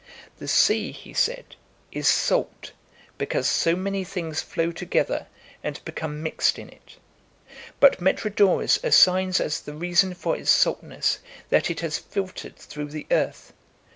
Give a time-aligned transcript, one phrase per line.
[0.39, 1.55] The sea, he said,
[1.91, 2.71] is salt
[3.19, 5.27] because so many things flow together
[5.63, 6.95] and become mixed in it;
[7.79, 11.19] but Metrodoros assigns as the reason for its saltness
[11.51, 13.53] that it has filtered through the earth.?